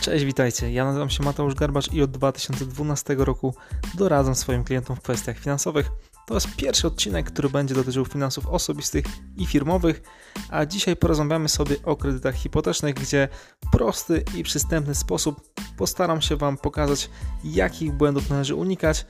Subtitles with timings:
[0.00, 0.72] Cześć, witajcie.
[0.72, 3.54] Ja nazywam się Mateusz Garbacz i od 2012 roku
[3.94, 5.90] doradzam swoim klientom w kwestiach finansowych.
[6.26, 9.04] To jest pierwszy odcinek, który będzie dotyczył finansów osobistych
[9.36, 10.02] i firmowych,
[10.50, 13.28] a dzisiaj porozmawiamy sobie o kredytach hipotecznych, gdzie
[13.66, 15.40] w prosty i przystępny sposób
[15.76, 17.10] postaram się Wam pokazać,
[17.44, 19.06] jakich błędów należy unikać,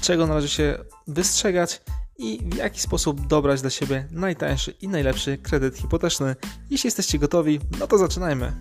[0.00, 1.82] czego należy się wystrzegać
[2.18, 6.36] i w jaki sposób dobrać dla siebie najtańszy i najlepszy kredyt hipoteczny.
[6.70, 8.52] Jeśli jesteście gotowi, no to zaczynajmy.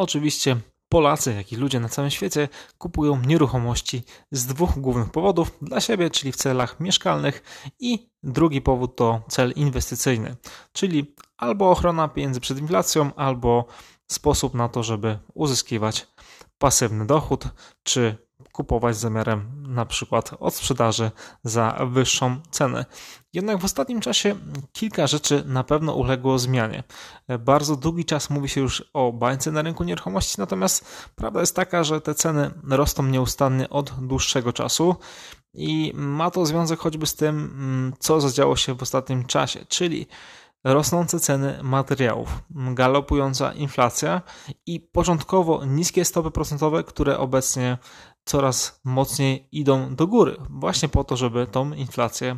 [0.00, 0.56] Oczywiście
[0.88, 6.10] Polacy, jak i ludzie na całym świecie kupują nieruchomości z dwóch głównych powodów dla siebie,
[6.10, 7.42] czyli w celach mieszkalnych
[7.80, 10.36] i drugi powód to cel inwestycyjny,
[10.72, 13.66] czyli albo ochrona pieniędzy przed inflacją, albo
[14.10, 16.06] sposób na to, żeby uzyskiwać
[16.58, 17.44] pasywny dochód,
[17.82, 18.16] czy
[18.52, 21.10] kupować z zamiarem na przykład od sprzedaży
[21.44, 22.84] za wyższą cenę.
[23.32, 24.36] Jednak w ostatnim czasie
[24.72, 26.82] kilka rzeczy na pewno uległo zmianie.
[27.38, 30.84] Bardzo długi czas mówi się już o bańce na rynku nieruchomości, natomiast
[31.14, 34.96] prawda jest taka, że te ceny rosną nieustannie od dłuższego czasu
[35.54, 40.06] i ma to związek choćby z tym, mm, co zadziało się w ostatnim czasie, czyli
[40.64, 44.22] rosnące ceny materiałów, galopująca inflacja
[44.66, 47.78] i początkowo niskie stopy procentowe, które obecnie
[48.24, 52.36] coraz mocniej idą do góry, właśnie po to, żeby tą inflację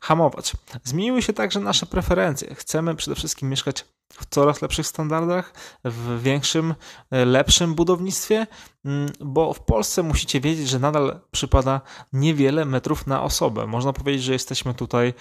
[0.00, 0.52] hamować.
[0.84, 2.54] Zmieniły się także nasze preferencje.
[2.54, 5.52] Chcemy przede wszystkim mieszkać w coraz lepszych standardach,
[5.84, 6.74] w większym,
[7.10, 8.46] e, lepszym budownictwie,
[8.84, 11.80] mm, bo w Polsce musicie wiedzieć, że nadal przypada
[12.12, 13.66] niewiele metrów na osobę.
[13.66, 15.12] Można powiedzieć, że jesteśmy tutaj e,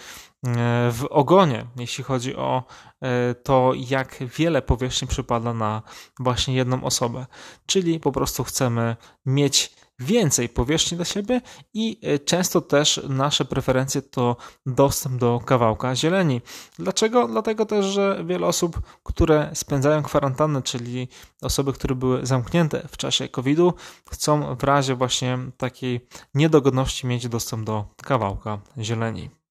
[0.91, 2.63] w ogonie, jeśli chodzi o
[3.01, 5.81] e, to, jak wiele powierzchni przypada na
[6.19, 7.25] właśnie jedną osobę.
[7.65, 11.41] Czyli po prostu chcemy mieć więcej powierzchni dla siebie
[11.73, 16.41] i e, często też nasze preferencje to dostęp do kawałka zieleni.
[16.79, 17.27] Dlaczego?
[17.27, 21.07] Dlatego też, że wiele osób, które spędzają kwarantannę, czyli
[21.41, 23.73] osoby, które były zamknięte w czasie COVID-u,
[24.11, 29.44] chcą w razie właśnie takiej niedogodności mieć dostęp do kawałka zieleni.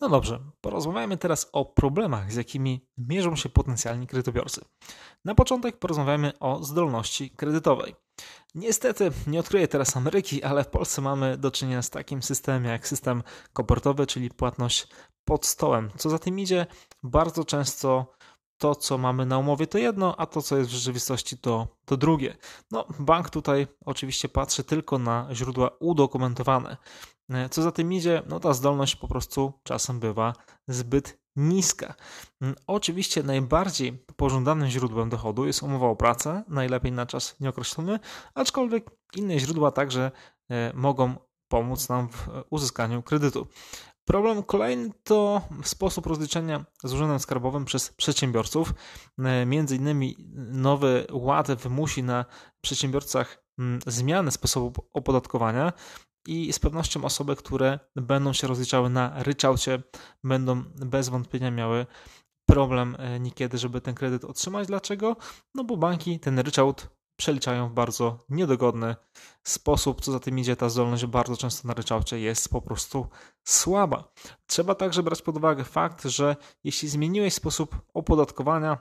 [0.00, 4.64] No dobrze, porozmawiajmy teraz o problemach, z jakimi mierzą się potencjalni kredytobiorcy.
[5.24, 7.94] Na początek porozmawiamy o zdolności kredytowej.
[8.54, 12.88] Niestety nie odkryję teraz Ameryki, ale w Polsce mamy do czynienia z takim systemem jak
[12.88, 13.22] system
[13.52, 14.88] kopertowy, czyli płatność
[15.24, 15.90] pod stołem.
[15.96, 16.66] Co za tym idzie,
[17.02, 18.12] bardzo często
[18.58, 21.96] to, co mamy na umowie, to jedno, a to, co jest w rzeczywistości, to, to
[21.96, 22.36] drugie.
[22.70, 26.76] No, bank tutaj oczywiście patrzy tylko na źródła udokumentowane.
[27.50, 30.32] Co za tym idzie, no ta zdolność po prostu czasem bywa
[30.68, 31.94] zbyt niska.
[32.40, 37.98] Mm, oczywiście najbardziej pożądanym źródłem dochodu jest umowa o pracę, najlepiej na czas nieokreślony,
[38.34, 40.10] aczkolwiek inne źródła także
[40.50, 41.14] e, mogą
[41.48, 43.46] pomóc nam w e, uzyskaniu kredytu.
[44.04, 48.74] Problem kolejny to sposób rozliczenia z urzędem skarbowym przez przedsiębiorców.
[49.18, 50.16] E, między innymi
[50.52, 52.24] nowy ład wymusi na
[52.60, 55.72] przedsiębiorcach mm, zmianę sposobu opodatkowania
[56.28, 59.82] i z pewnością osoby, które będą się rozliczały na ryczałcie,
[60.24, 61.86] będą bez wątpienia miały
[62.48, 64.66] problem e, niekiedy, żeby ten kredyt otrzymać.
[64.66, 65.16] Dlaczego?
[65.54, 68.96] No bo banki ten ryczałt przeliczają w bardzo niedogodny
[69.42, 70.00] sposób.
[70.00, 73.06] Co za tym idzie, ta zdolność bardzo często na ryczałcie jest po prostu
[73.44, 74.12] słaba.
[74.46, 78.78] Trzeba także brać pod uwagę fakt, że jeśli zmieniłeś sposób opodatkowania,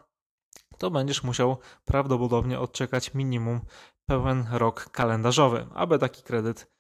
[0.78, 3.62] to będziesz musiał prawdopodobnie odczekać minimum
[4.06, 6.77] pełen rok kalendarzowy, aby taki kredyt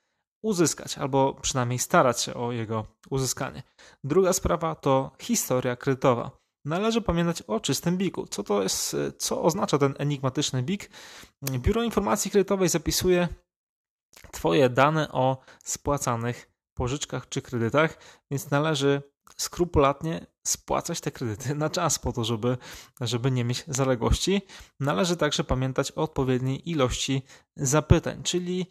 [0.47, 3.63] uzyskać, albo przynajmniej starać się o jego uzyskanie.
[4.03, 6.31] Druga sprawa to historia kredytowa.
[6.65, 8.27] Należy pamiętać o czystym biku.
[8.27, 10.89] Co to jest, co oznacza ten enigmatyczny bik?
[11.51, 13.27] Biuro Informacji Kredytowej zapisuje
[14.31, 17.97] Twoje dane o spłacanych pożyczkach czy kredytach,
[18.31, 19.01] więc należy
[19.37, 22.57] skrupulatnie spłacać te kredyty na czas po to, żeby,
[23.01, 24.41] żeby nie mieć zaległości.
[24.79, 27.21] Należy także pamiętać o odpowiedniej ilości
[27.55, 28.65] zapytań, czyli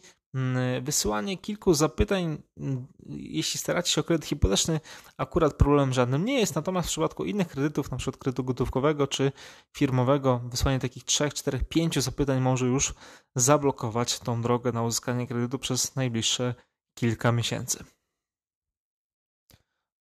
[0.81, 4.79] wysyłanie kilku zapytań, mm, jeśli staracie się o kredyt hipoteczny,
[5.17, 8.11] akurat problemem żadnym nie jest, natomiast w przypadku innych kredytów, np.
[8.19, 9.31] kredytu gotówkowego czy
[9.77, 12.93] firmowego, wysłanie takich 3, 4, 5 zapytań może już
[13.35, 16.55] zablokować tą drogę na uzyskanie kredytu przez najbliższe
[16.97, 17.83] kilka miesięcy.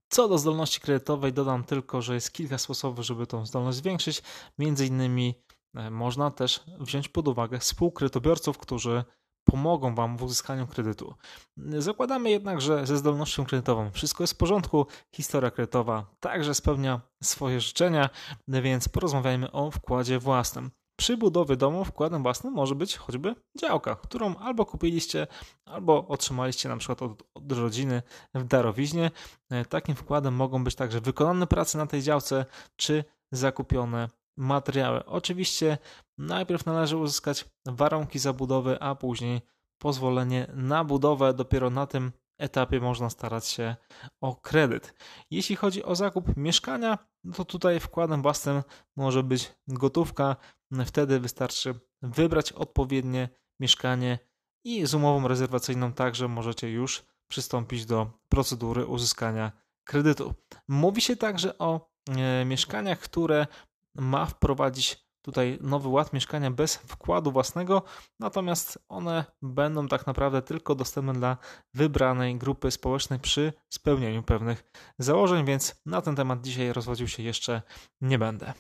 [0.08, 4.22] Co do zdolności kredytowej, dodam tylko, że jest kilka sposobów, żeby tą zdolność zwiększyć.
[4.58, 5.34] Między innymi
[5.74, 9.04] e, można też wziąć pod uwagę współkredytobiorców, którzy
[9.50, 11.14] pomogą Wam w uzyskaniu kredytu.
[11.78, 17.60] Zakładamy jednak, że ze zdolnością kredytową wszystko jest w porządku, historia kredytowa także spełnia swoje
[17.60, 18.10] życzenia,
[18.48, 20.70] więc porozmawiajmy o wkładzie własnym.
[20.96, 25.26] Przy budowie domu wkładem własnym może być choćby działka, którą albo kupiliście,
[25.64, 28.02] albo otrzymaliście na przykład od, od od rodziny
[28.34, 29.10] w darowiźnie.
[29.50, 32.46] E, takim wkładem mogą być także wykonane prace na tej działce
[32.76, 35.04] czy zakupione materiały.
[35.04, 35.78] Oczywiście
[36.18, 39.40] najpierw należy uzyskać warunki zabudowy, a później
[39.78, 41.34] pozwolenie na budowę.
[41.34, 43.76] Dopiero na tym etapie można starać się
[44.20, 44.94] o kredyt.
[45.30, 46.98] Jeśli chodzi o zakup mieszkania,
[47.34, 48.62] to tutaj wkładem własnym
[48.96, 50.36] może być gotówka.
[50.86, 53.28] Wtedy wystarczy wybrać odpowiednie
[53.60, 54.18] mieszkanie
[54.64, 59.52] i z umową rezerwacyjną także możecie już przystąpić do procedury uzyskania
[59.84, 60.34] kredytu.
[60.68, 63.46] Mówi się także o e, mieszkaniach, które
[63.98, 67.82] ma wprowadzić tutaj nowy ład mieszkania bez wkładu własnego,
[68.20, 71.36] natomiast one będą tak naprawdę tylko dostępne dla
[71.74, 77.62] wybranej grupy społecznej przy spełnieniu pewnych założeń, więc na ten temat dzisiaj rozwodził się jeszcze
[78.00, 78.52] nie będę.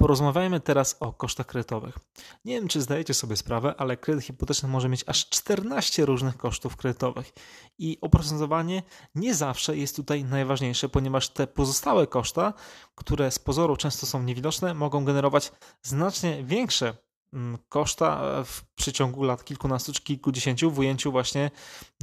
[0.00, 1.98] Porozmawiajmy teraz o kosztach kredytowych.
[2.44, 6.76] Nie wiem, czy zdajecie sobie sprawę, ale kredyt hipoteczny może mieć aż 14 różnych kosztów
[6.76, 7.32] kredytowych.
[7.78, 8.82] I oprocentowanie
[9.14, 12.52] nie zawsze jest tutaj najważniejsze, ponieważ te pozostałe koszta,
[12.94, 15.52] które z pozoru często są niewidoczne, mogą generować
[15.82, 16.96] znacznie większe
[17.32, 21.50] mm, koszta w przeciągu lat kilkunastu czy kilkudziesięciu w ujęciu właśnie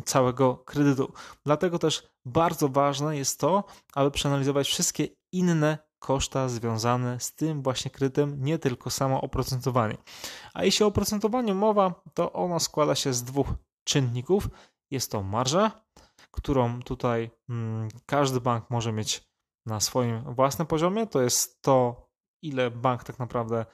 [0.05, 1.13] całego kredytu.
[1.45, 7.91] Dlatego też bardzo ważne jest to, aby przeanalizować wszystkie inne koszta związane z tym właśnie
[7.91, 9.97] kredytem, nie tylko samo oprocentowanie.
[10.53, 13.47] A jeśli o oprocentowaniu mowa, to ono składa się z dwóch
[13.83, 14.49] czynników.
[14.91, 15.71] Jest to marża,
[16.31, 19.27] którą tutaj hmm, każdy bank może mieć
[19.65, 21.07] na swoim własnym poziomie.
[21.07, 22.07] To jest to,
[22.41, 23.65] ile bank tak naprawdę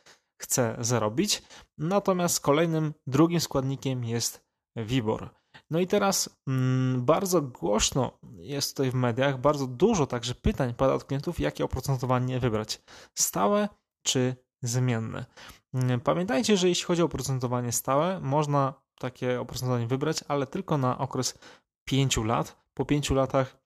[0.42, 1.44] chce zarobić.
[1.78, 4.46] Natomiast kolejnym, drugim składnikiem jest
[4.76, 5.43] WIBOR.
[5.74, 10.94] No i teraz mm, bardzo głośno jest tutaj w mediach, bardzo dużo także pytań pada
[10.94, 12.82] od klientów, jakie oprocentowanie wybrać.
[13.16, 13.70] Stałe
[14.04, 15.26] czy zmienne.
[15.74, 20.98] Mm, pamiętajcie, że jeśli chodzi o oprocentowanie stałe, można takie oprocentowanie wybrać, ale tylko na
[20.98, 21.40] okres
[21.86, 22.58] 5 lat.
[22.74, 23.58] Po 5 latach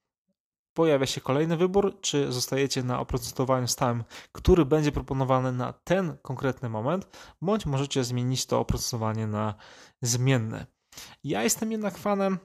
[0.74, 6.69] pojawia się kolejny wybór, czy zostajecie na oprocentowaniu stałym, który będzie proponowany na ten konkretny
[6.69, 9.56] moment, bądź możecie zmienić to oprocentowanie na
[10.01, 10.76] zmienne.
[11.23, 12.39] Ja jestem jednak fanem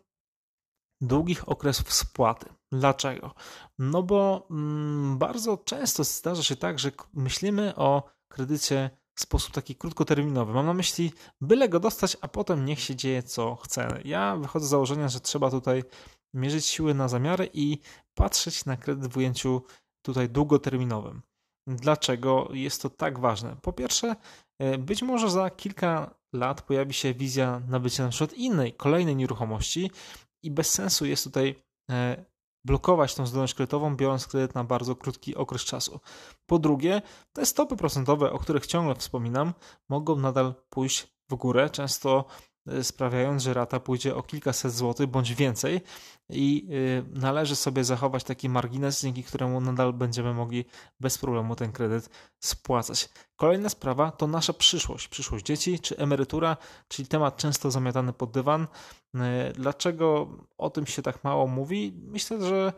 [1.01, 2.49] długich okresów spłaty.
[2.73, 3.35] Dlaczego?
[3.79, 9.77] No bo mm, bardzo często zdarza się tak, że myślimy o kredycie w sposób taki
[9.77, 10.53] krótkoterminowy.
[10.53, 14.01] Mam na myśli, byle go dostać, a potem niech się dzieje co chce.
[14.05, 15.85] Ja wychodzę z założenia, że trzeba tutaj
[16.35, 17.79] mierzyć siły na zamiary i
[18.15, 19.63] patrzeć na kredyt w ujęciu
[20.03, 21.23] tutaj długoterminowym.
[21.67, 23.57] Dlaczego jest to tak ważne?
[23.63, 24.17] Po pierwsze,
[24.59, 29.91] e, być może za kilka lat pojawi się wizja nabycia na przykład innej, kolejnej nieruchomości
[30.43, 32.25] i bez sensu jest tutaj e,
[32.65, 36.01] blokować tą zdolność kredytową, biorąc kredyt na bardzo krótki okres czasu.
[36.47, 37.03] Po drugie,
[37.33, 39.55] te stopy procentowe, o których ciągle wspominam,
[39.89, 41.71] mogą nadal pójść w górę.
[41.71, 42.25] Często
[42.83, 45.81] sprawiając, że rata pójdzie o kilkaset złotych bądź więcej
[46.31, 50.65] i y, należy sobie zachować taki margines, dzięki któremu nadal będziemy mogli
[51.01, 53.09] bez problemu ten kredyt spłacać.
[53.37, 56.57] Kolejna sprawa to nasza przyszłość, przyszłość dzieci czy emerytura,
[56.89, 58.63] czyli temat często zamiatany pod dywan.
[59.15, 59.19] Y,
[59.53, 61.93] dlaczego o tym się tak mało mówi?
[62.05, 62.73] Myślę, że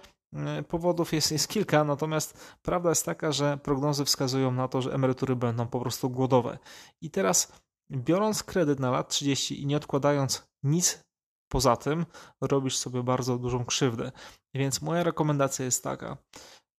[0.68, 5.36] Powodów jest, jest kilka, natomiast prawda jest taka, że prognozy wskazują na to, że emerytury
[5.36, 6.58] będą po prostu głodowe.
[7.00, 7.52] I teraz
[7.92, 11.04] Biorąc kredyt na lat 30 i nie odkładając nic
[11.48, 12.06] poza tym,
[12.40, 14.12] robisz sobie bardzo dużą krzywdę.
[14.54, 16.16] Więc moja rekomendacja jest taka: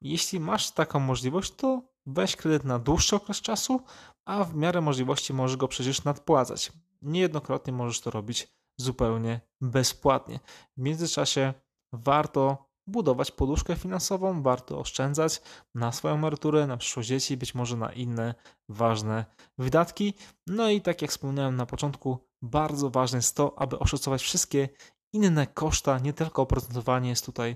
[0.01, 3.82] jeśli masz taką możliwość, to weź kredyt na dłuższy okres czasu,
[4.25, 6.72] a w miarę możliwości możesz go przecież nadpłacać.
[7.01, 10.39] Niejednokrotnie możesz to robić zupełnie bezpłatnie.
[10.77, 11.53] W międzyczasie
[11.94, 15.42] warto budować poduszkę finansową, warto oszczędzać
[15.75, 18.36] na swoją emeryturę, na przyszłość dzieci, być może na inne
[18.70, 19.25] ważne
[19.58, 20.13] wydatki.
[20.48, 24.70] No i tak jak wspomniałem na początku, bardzo ważne jest to, aby oszacować wszystkie
[25.13, 27.56] inne koszta, nie tylko oprocentowanie jest tutaj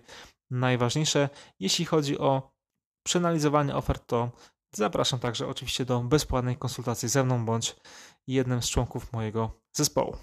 [0.51, 1.29] najważniejsze.
[1.59, 2.51] Jeśli chodzi o
[3.03, 4.31] przeanalizowanie ofert, to
[4.75, 7.75] zapraszam także oczywiście do bezpłatnej konsultacji ze mną bądź
[8.27, 10.17] jednym z członków mojego zespołu.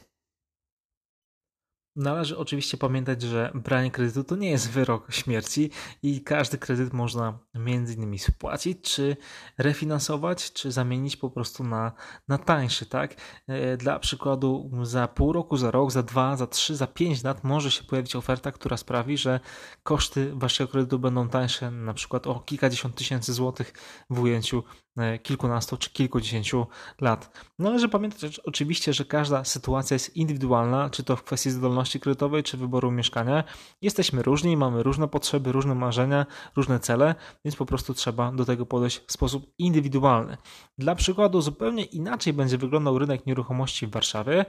[1.96, 5.70] Należy oczywiście pamiętać, że branie kredytu to nie jest wyrok śmierci
[6.02, 9.16] i każdy kredyt można między innymi spłacić, czy
[9.58, 11.92] refinansować, czy zamienić po prostu na,
[12.28, 13.14] na tańszy, tak?
[13.46, 17.44] E, dla przykładu za pół roku, za rok, za dwa, za trzy, za pięć lat
[17.44, 19.40] może się pojawić oferta, która sprawi, że
[19.82, 23.72] koszty waszego kredytu będą tańsze na przykład o kilkadziesiąt tysięcy złotych
[24.10, 24.62] w ujęciu
[25.22, 26.66] kilkunastu czy kilkudziesięciu
[27.00, 27.46] lat.
[27.58, 32.42] Należy pamiętać oczywiście, że każda sytuacja jest indywidualna, czy to w kwestii zdolności zdolności kredytowej
[32.42, 33.44] czy wyboru mieszkania.
[33.82, 36.26] Jesteśmy różni, mamy różne potrzeby, różne marzenia,
[36.56, 40.36] różne cele, więc po prostu trzeba do tego podejść w sposób indywidualny.
[40.78, 44.44] Dla przykładu, zupełnie inaczej będzie wyglądał rynek nieruchomości w Warszawie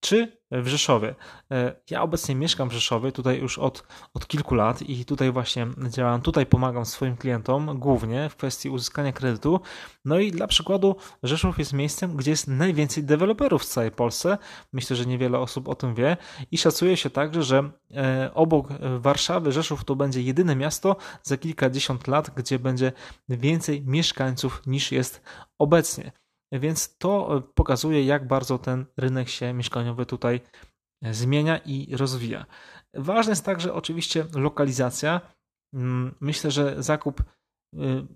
[0.00, 1.14] czy w Rzeszowie.
[1.50, 5.66] E, ja obecnie mieszkam w Rzeszowie, tutaj już od, od kilku lat i tutaj właśnie
[5.88, 9.60] działam, tutaj pomagam swoim klientom głównie w kwestii uzyskania kredytu.
[10.04, 14.38] No i dla przykładu Rzeszów jest miejscem, gdzie jest najwięcej deweloperów w całej Polsce.
[14.72, 16.16] Myślę, że niewiele osób o tym wie
[16.50, 22.08] i szacuje się także, że e, obok Warszawy Rzeszów to będzie jedyne miasto za kilkadziesiąt
[22.08, 22.92] lat, gdzie będzie
[23.28, 25.22] więcej mieszkańców niż jest
[25.58, 26.12] obecnie.
[26.52, 30.40] Więc to e, pokazuje, jak bardzo ten rynek się mieszkaniowy tutaj
[31.04, 32.46] e, zmienia i rozwija.
[32.94, 35.20] Ważna jest także oczywiście lokalizacja.
[35.74, 37.26] Mm, myślę, że zakup e,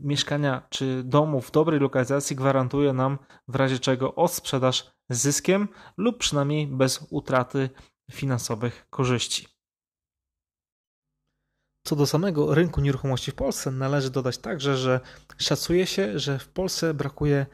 [0.00, 6.18] mieszkania czy domu w dobrej lokalizacji gwarantuje nam w razie czego odsprzedaż z zyskiem lub
[6.18, 7.70] przynajmniej bez utraty
[8.10, 9.46] finansowych korzyści.
[11.86, 15.00] Co do samego rynku nieruchomości w Polsce, należy dodać także, że
[15.38, 17.46] szacuje się, że w Polsce brakuje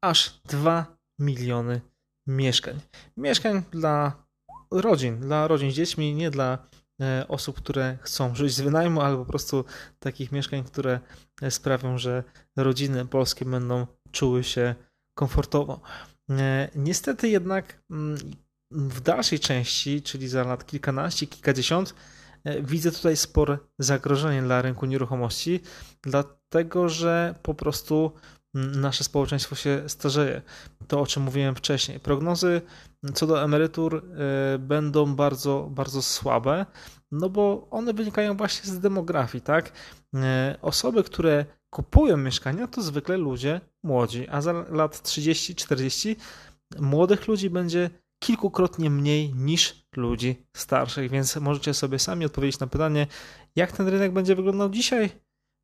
[0.00, 1.80] aż 2 miliony
[2.26, 2.80] mieszkań.
[3.16, 4.26] Mieszkań dla
[4.70, 6.58] rodzin, dla rodzin z dziećmi, nie dla
[7.00, 9.64] e, osób, które chcą żyć z wynajmu, ale po prostu
[9.98, 11.00] takich mieszkań, które
[11.42, 12.24] e, sprawią, że
[12.56, 14.74] rodziny polskie będą czuły się
[15.14, 15.80] komfortowo.
[16.30, 18.18] E, niestety jednak mm,
[18.70, 21.94] w dalszej części, czyli za lat kilkanaście, kilkadziesiąt,
[22.62, 25.60] widzę tutaj spore zagrożenie dla rynku nieruchomości,
[26.02, 28.12] dlatego że po prostu
[28.56, 30.42] nasze społeczeństwo się starzeje.
[30.88, 32.00] To, o czym mówiłem wcześniej.
[32.00, 32.62] Prognozy
[33.14, 36.66] co do emerytur e, będą bardzo, bardzo słabe,
[37.12, 39.72] no bo one wynikają właśnie z demografii, tak?
[40.14, 46.16] E, osoby, które kupują mieszkania, to zwykle ludzie młodzi, a za lat 30-40
[46.80, 53.06] młodych ludzi będzie kilkukrotnie mniej niż ludzi starszych, więc możecie sobie sami odpowiedzieć na pytanie,
[53.56, 55.10] jak ten rynek będzie wyglądał dzisiaj,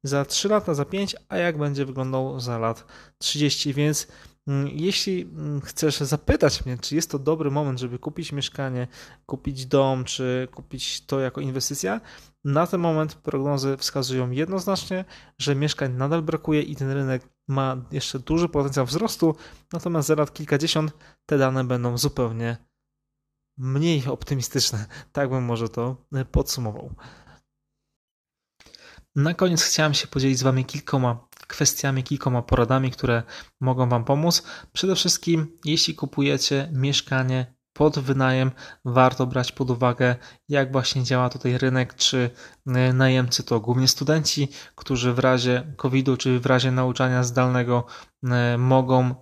[0.02, 2.85] za 3 lata, za 5, a jak będzie wyglądał za lat
[3.18, 3.75] 30.
[3.75, 4.09] Więc
[4.47, 8.88] mm, jeśli mm, chcesz zapytać mnie, czy jest to dobry moment, żeby kupić mieszkanie,
[9.26, 12.00] kupić dom, czy kupić to jako inwestycja,
[12.44, 15.04] na ten moment prognozy wskazują jednoznacznie,
[15.38, 19.37] że mieszkań nadal brakuje i ten rynek ma jeszcze duży potencjał wzrostu,
[19.73, 20.92] natomiast za lat kilkadziesiąt
[21.26, 22.56] te dane będą zupełnie
[23.59, 24.87] mniej optymistyczne.
[25.12, 26.94] Tak bym może to e, podsumował.
[29.16, 33.23] Na koniec chciałem się podzielić z Wami kilkoma kwestiami, kilkoma poradami, które
[33.61, 34.42] mogą Wam pomóc.
[34.73, 38.50] Przede wszystkim, jeśli kupujecie mieszkanie pod wynajem,
[38.85, 40.16] warto brać pod uwagę,
[40.49, 42.31] jak właśnie działa tutaj rynek, czy
[42.66, 47.87] y, najemcy to głównie studenci, którzy w razie COVID-u, czy w razie nauczania zdalnego
[48.25, 49.14] y, mogą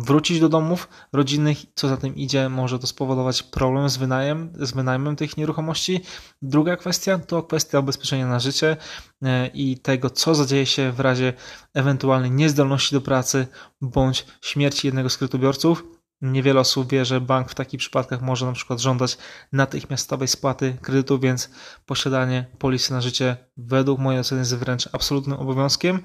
[0.00, 4.72] wrócić do domów rodzinnych, co za tym idzie, może to spowodować problem z, wynajem, z
[4.72, 6.00] wynajmem tych nieruchomości.
[6.42, 8.76] Druga kwestia to kwestia ubezpieczenia na życie
[9.22, 11.32] e, i tego, co zadzieje się w razie
[11.74, 13.46] ewentualnej niezdolności do pracy
[13.80, 15.97] bądź śmierci jednego z kredytobiorców.
[16.22, 19.18] Niewiele osób wie, że bank w takich przypadkach może na przykład żądać
[19.52, 21.50] natychmiastowej spłaty kredytu, więc
[21.86, 26.02] posiadanie polisy na życie według mojej oceny jest wręcz absolutnym obowiązkiem.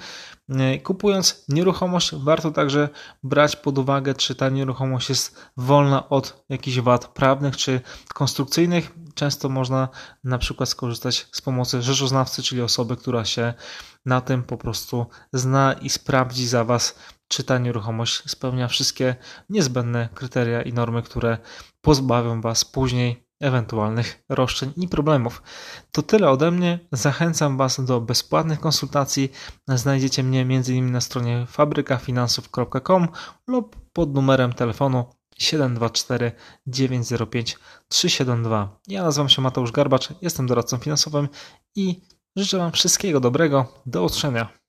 [0.50, 2.90] E, kupując nieruchomość, warto także
[3.24, 7.82] brać pod uwagę, czy ta nieruchomość jest wolna od jakichś wad prawnych czy
[8.14, 8.92] konstrukcyjnych.
[9.16, 9.88] Często można
[10.24, 13.54] na przykład skorzystać z pomocy rzeczoznawcy, czyli osoby, która się
[14.06, 16.96] na tym po prostu zna i sprawdzi za Was,
[17.34, 19.16] czy ta nieruchomość spełnia wszystkie
[19.50, 21.38] niezbędne kryteria i normy, które
[21.82, 25.44] pozbawią Was później ewentualnych roszczeń i problemów.
[25.92, 26.80] To tyle ode mnie.
[26.92, 29.32] Zachęcam Was do bezpłatnych konsultacji.
[29.68, 30.92] Znajdziecie mnie m.in.
[30.92, 33.08] na stronie fabrykafinansów.com
[33.48, 35.06] lub pod numerem telefonu
[35.38, 36.32] 724
[36.68, 38.80] 905 372.
[38.88, 41.30] Ja nazywam się Mateusz Garbacz, jestem doradcą finansowym
[41.76, 42.02] i
[42.36, 43.82] życzę Wam wszystkiego dobrego.
[43.86, 44.63] Do usłyszenia.